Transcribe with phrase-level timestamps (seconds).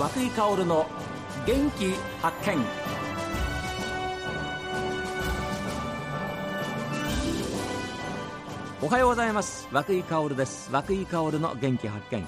[0.00, 0.86] 和井薫の
[1.46, 1.92] 元気
[2.22, 2.56] 発見。
[8.80, 9.68] おはようございます。
[9.70, 10.70] 和井薫です。
[10.72, 12.26] 和井薫の元気発見。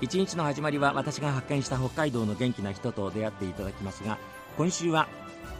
[0.00, 4.16] 一日の始まりは私が発見した北海道の元気な人と出会っていただきますが
[4.56, 5.08] 今週は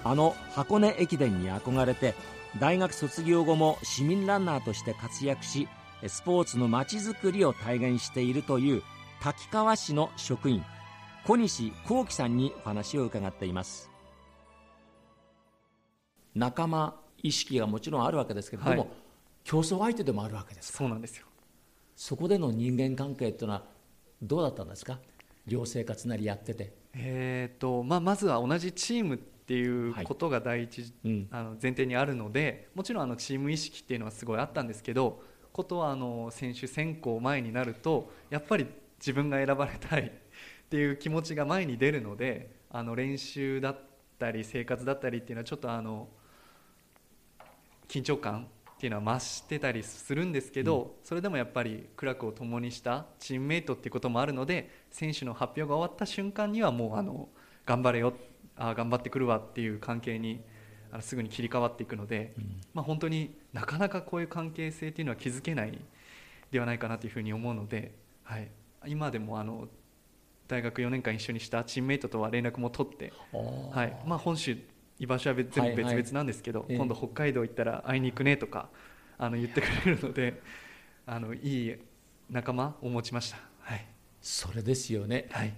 [0.04, 2.14] あの箱根駅伝に憧れて
[2.60, 5.66] 大学卒業後も市民ランナーとして活躍し
[6.06, 8.84] スポーツのまちづくりを体現しているという
[9.20, 10.64] 滝川市の職員
[11.30, 13.88] 小西幸喜さんにお話を伺っています。
[16.34, 18.88] 仲間意識がもちろんあるわけですけれども、はい、
[19.44, 21.26] 競争相手でもあるわけですそうなんですよ。
[21.94, 23.62] そこでの人間関係っていうのは
[24.20, 24.98] どうだったんですか？
[25.46, 26.72] 寮生活なりやってて。
[26.94, 38.66] えーとまあ、まずは同じチームっていうことが第一、はいうん、あの前提にあるのでもちろんあのチーム意識っていうのはすごいあったんですけどことはあの選手選考前になるとやっぱり
[38.98, 40.12] 自分が選ばれたい
[40.70, 43.78] っていう気持ちが前に出るのであの練習だっ
[44.20, 46.06] たり生活だったりっていうのはちょっとあの
[47.88, 48.46] 緊張感
[48.76, 57.28] っていうのは増してたりするんですけど、うん、それでもやっぱり苦楽を共にしたチームメイトっていうこともあるので選手の発表が終わった瞬間にはもうあの
[57.66, 58.14] 頑張れよ
[58.54, 60.40] あ頑張ってくるわっていう関係に
[60.92, 65.76] あのすぐに切り替わっていくので、うん、まあ、本当になかなかこういう関係性っていうのは築けない
[66.52, 67.92] ではないかなというふうに思うので、
[68.22, 68.48] はい、
[68.86, 69.66] 今でもあの
[70.50, 73.96] 大学4年間一緒にしたチームメイトとは連絡も取って、はい。
[74.04, 74.58] まあ、本州
[74.98, 78.68] 居場所は全部別々なんですけど、はいはい、今度北海道行ったら会いに行くねとか
[79.16, 80.42] あの言ってくれるので
[81.06, 81.74] あのいい
[82.28, 83.86] 仲間を持ちました、はい、
[84.20, 85.54] それですよね、はい、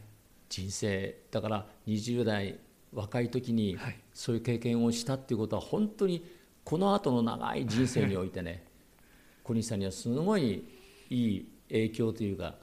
[0.49, 2.59] 人生だから20代
[2.93, 3.79] 若い時に
[4.13, 6.25] そういう経験をしたっていうことは本当に
[6.65, 8.65] この後の長い人生においてね
[9.43, 10.65] 小西さんにはすごい
[11.11, 12.55] いい影響というか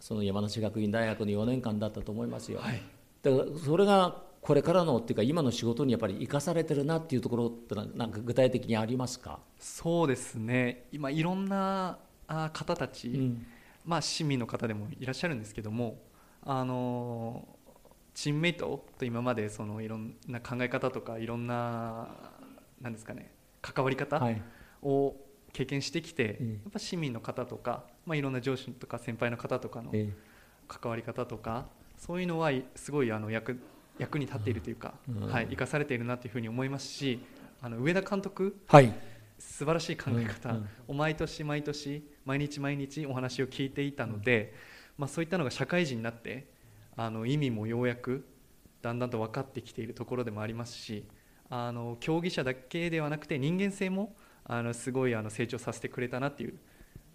[0.00, 2.82] その山梨学院大学の4年間だったと思いますよ、はい、
[3.22, 9.38] だからそれがこれからのっていうか今の仕事にやっぱり生かされてるなっていうところってなんか具体的にありますか？
[9.58, 10.84] そうですね。
[10.92, 13.46] 今いろんな方たち、うん、
[13.86, 15.98] まあ市民の方でもいらっしゃるんですけども
[16.42, 17.48] あの
[18.12, 22.08] チームメイトと今までそのいろんな考え方とかいろんな
[22.82, 23.32] なんですかね
[23.62, 24.22] 関わり方
[24.82, 25.16] を
[25.54, 26.36] 経験してきて、はい、や
[26.68, 29.92] っぱ市民の方とか、まあ、いろんな上司とか先輩の方とかの
[30.68, 31.66] 関わり方とか、
[31.96, 33.58] そういうのはすごいあの役
[33.98, 37.20] 役に立っているというか、うん、はい、生かされているなというふうに思いますし
[37.62, 38.92] あの上田監督、はい、
[39.38, 40.56] 素晴らしい考え方。
[40.88, 44.54] を毎年毎年毎日毎日お話を聞いていたので、
[44.98, 46.48] まあ、そういったのが社会人になって
[46.96, 48.26] あの意味もようやく
[48.82, 51.04] だんだんと分かってきているところでもありますし
[51.48, 54.14] あの競技者だけではなくて人間性も
[54.44, 56.54] あのすごいあの成長させてくれたなっていう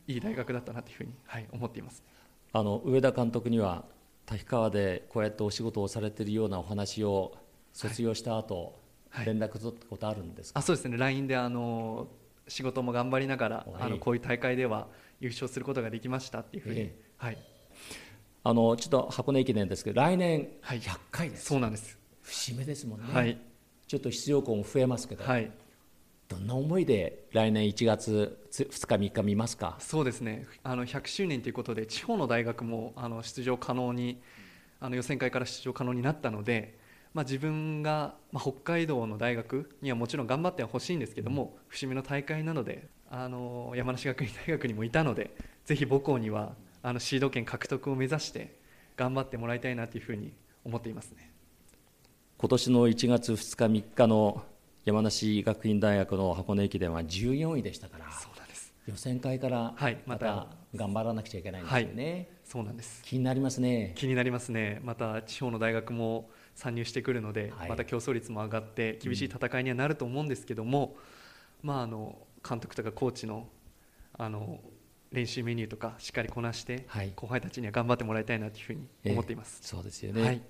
[0.07, 2.03] いい大学だったなというふうに、はい、思っています。
[2.51, 3.85] あの上田監督には
[4.25, 7.37] 滝川でこうやってお仕事をされているようなお話を
[7.73, 8.79] 卒業した後、
[9.09, 10.97] はい、連絡取ったことあるんですあそうですね。
[10.97, 12.07] LINE であの
[12.47, 14.87] 仕事も頑張りながら、あのこういう大会では
[15.19, 17.37] 優勝することができましたっていうふうに、えー、はい。
[18.43, 21.99] あのちょっと箱根駅伝ですけど来年100回です、はい、そうなんです。
[22.21, 23.37] 節目ですもんね、はい、
[23.87, 25.51] ちょっと出場校も増えますけど、はい、
[26.29, 29.75] どんな思いで来年1月2日3日見ますか？
[29.79, 30.45] そうですね。
[30.63, 34.21] あの100周年ということで地方の大学もあの出場可能に
[34.79, 36.77] あの予選会から出場可能になったので、
[37.15, 45.35] まあ、自分が、まあ、北海道の大学にはもちろん頑張ってほしいんですけども、うん、節目の大会なのであの山梨学院大学にもいたので
[45.65, 46.53] ぜひ母校には
[46.83, 48.55] あのシード権獲得を目指して
[48.95, 50.31] 頑張ってもらいたいなというふうに
[50.63, 51.31] 思っていますね。
[52.37, 54.43] 今年の1月2日3日の
[54.85, 58.73] 山梨学院大学の箱根駅伝は14位でしたからそうなんです。
[58.87, 59.75] 予選会から
[60.05, 63.03] また頑張らなくちゃいけないんですよね、はい、そうなんです。
[63.03, 63.93] 気になりますね。
[63.95, 64.81] 気になりますね。
[64.83, 70.95] また地方の大学も参入してくるので、はい、また競争率も上がって厳しい戦いにはなると思うんですけども、
[71.63, 72.17] うん、まあ、あの
[72.47, 73.47] 監督とかコーチの
[74.17, 74.59] あの
[75.11, 80.41] 練習メニューとかしっかりこなして、はい、後輩たちには頑張ってもらいたいなというふうに思っています、えー、そうですよね、はい、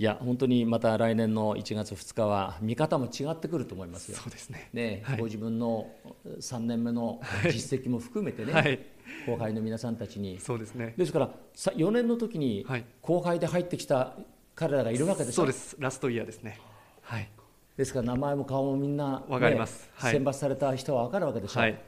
[0.00, 4.16] いや本当にまた来年の1月2日は見方も違ってくると思いますよ。
[4.16, 4.70] そうですね。
[4.72, 5.90] ね、はい、ご自分の
[6.38, 8.80] 3年目の実績も含めてね、はい、
[9.26, 10.40] 後輩の皆さんたちに。
[10.40, 10.94] そうですね。
[10.96, 12.64] ですから4年の時に
[13.02, 14.14] 後輩で入ってきた
[14.54, 15.76] 彼らがいるわけですそうです。
[15.78, 16.58] ラストイヤーですね。
[17.02, 17.28] はい。
[17.76, 21.78] ですから名前も顔もみんな、ね、かります、はい、選抜された人は分かるわけでしょ、はい、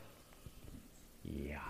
[1.25, 1.61] いや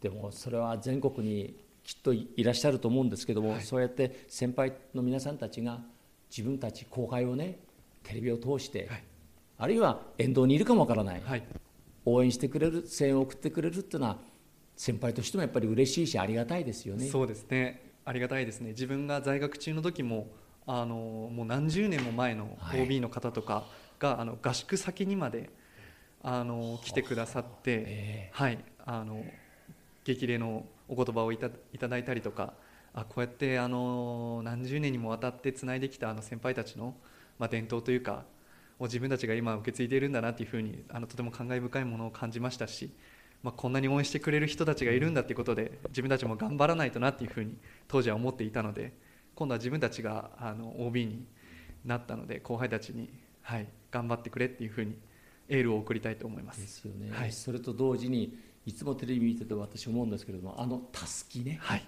[0.00, 5.80] でもそれは全国にきっといらっしゃると思うんですけども、はい、そうやって先輩の皆さんたちが
[6.30, 7.58] 自分たち後輩をね
[8.02, 9.04] テレビを通して、はい、
[9.58, 11.42] あるいは沿道にいるかもわからない、はい、
[12.04, 14.18] 応援してくれる声援を送ってくれるっていうのは
[14.76, 17.06] 先輩としてもやっぱり嬉しいしありがたいですよね。
[17.06, 17.92] そうですね。
[18.04, 18.70] ありがたいですね。
[18.70, 20.28] 自分が在学中の時も
[20.66, 20.96] あの
[21.32, 23.64] もう何十年も前の OB の方とか
[23.98, 25.50] が、はい、あの合宿先にまで
[26.22, 28.58] あの来てくださって、えー、はい。
[28.84, 29.22] あの
[30.04, 32.54] 激励のお言葉をいたいただいたりとか
[32.94, 36.94] あこうやってあの何十年にもわたってつないできたあの先輩たちの、
[37.38, 38.24] まあ、伝統というか
[38.78, 42.92] を自分たちが今受け継いでいるんだなというふうにあのとても感慨深いものを感じましたし、
[43.42, 47.56] まあ、こんなに応援してくれる人たちがいるんだということで自分たちも頑張らないとなというふうに
[47.88, 48.92] 当時は思っていたので
[49.34, 51.24] 今度は自分たちがあの OB に
[51.84, 53.08] なったので後輩たちに、
[53.42, 54.96] はい、頑張ってくれっていうふうに
[55.48, 56.60] エールを送りたいと思います。
[56.60, 61.84] ですよね、はい、それと同時にいつもテレビ見てて私思うんですけれどもあのたすきね、はい、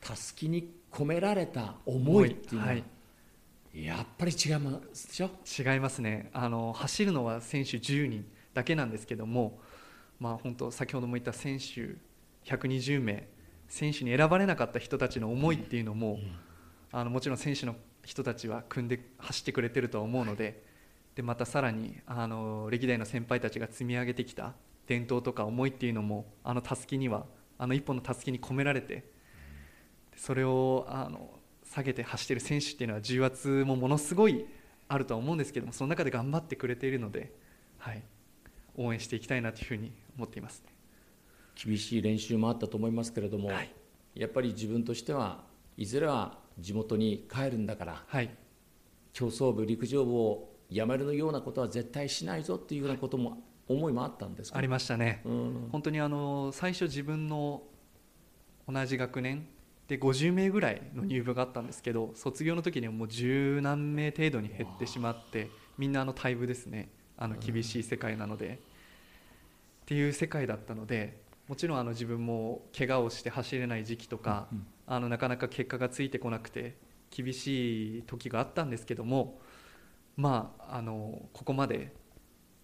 [0.00, 2.84] たすきに込められた思いっていうのは、はい、
[3.74, 5.30] やっぱり違いますでしょ？
[5.46, 6.30] 違いますね。
[6.32, 9.60] あの走るのは選手10人だけなんですけども、
[10.18, 11.96] まあ、本当先ほども言った選手
[12.44, 13.28] 120名
[13.68, 16.30] 選手に選ばれなかった人たちの思いっていうのも、うんうん、
[16.90, 20.64] あのもちろん選手の人たちは組んで走ってくれてるとは思うので
[21.14, 24.54] でまたさらにあの歴代の先輩たちが積み上げてきた
[24.88, 27.26] 伝統とか思いっていうのもあのたすきには
[27.58, 29.04] あの一本のたすきに込められて
[30.16, 31.30] それをあの
[31.62, 34.46] 下げて走っている選手っていうのは重圧もものすごい
[34.88, 37.32] あるとは思うんですけどもその中で頑張ってくれているので、
[37.76, 38.02] はい、
[38.76, 40.72] 応援していきたいなというふうに思っています、ね、
[41.62, 43.70] 厳しい練習もあったと思いますけれども、はい、
[44.14, 45.44] やっぱり自分としては
[45.76, 48.30] いずれは地元に帰るんだから、はい、
[49.12, 57.62] 競走部陸上部をやめるようなことは絶対しないぞっていうようなことも思いもあったんですありましたね、うん、本当にあの最初自分の
[58.68, 59.46] 同じ学年
[59.88, 66.90] で50名ぐらいの入部があったんですけど卒業の時にはもう十何名程度に減ってしまってみんなあの退部ですね。
[67.18, 68.60] あの厳しい世界なので、
[69.82, 71.18] っていう世界だったので
[71.48, 74.48] もちろんあの自分も怪我をして走れない時期とか、
[74.86, 76.76] あのなかなか結果がついてこなくて
[77.10, 79.40] 厳しい時があったんですけども
[80.16, 81.92] まああのここまで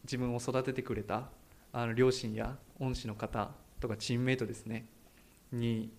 [0.05, 1.29] 自分を育ててくれた
[1.73, 4.87] あの両親や恩師の方とかチームメイトですね。
[5.53, 5.93] に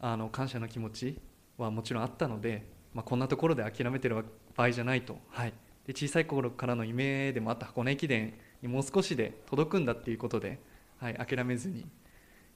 [0.00, 1.20] あの感謝の気持ち
[1.56, 4.24] はもちろんあったので、まあ、こんなところで諦めてる
[4.54, 5.52] 場合じゃないと、はい、
[5.86, 10.58] で小さい頃からの夢でもあった箱根駅伝にもう少しで届くんだっていうことで、
[10.98, 11.86] はい、諦めずに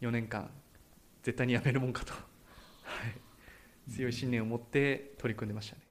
[0.01, 0.51] 4年間
[1.23, 2.19] 絶対にやめるもんかと、は
[3.89, 5.88] い、強い信念を持って取り組んでましたね。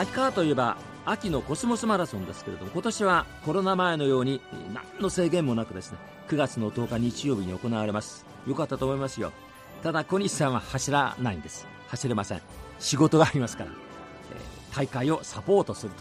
[0.00, 4.40] 滝川といえば秋のコスモスマラソンですけれども今年はコロナ前のように
[4.72, 5.98] 何の制限もなくですね
[6.28, 8.24] 9月の10日日曜日に行われます。
[8.46, 9.30] よかったと思いますよ。
[9.82, 11.66] ただ小西さんは走らないんです。
[11.88, 12.40] 走れません。
[12.78, 15.92] 仕事がありますから、えー、大会をサポートする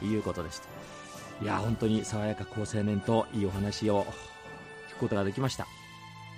[0.00, 0.68] ということでした。
[1.42, 4.04] いや本当に爽やか好青年といいお話を
[4.90, 5.66] 聞くことができました。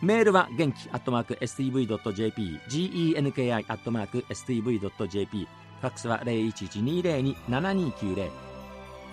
[0.00, 5.46] メールは元気アットマーク STV.jp genki アットマーク STV.jp
[5.82, 8.30] ファックスは0112027290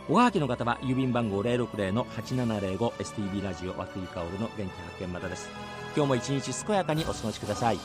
[0.08, 5.50] おはがきの方は郵便番号 060-8705STB ラジオ和久井薫の元気発見またです。
[5.96, 7.80] 今日も一日健やかにお過ごしください。